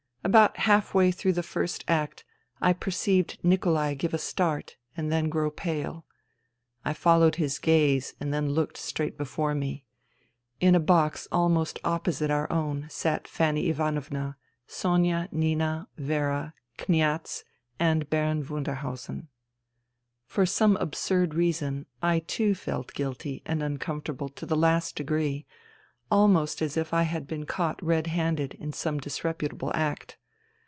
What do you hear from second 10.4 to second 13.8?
In a box almost opposite our own sat Fanny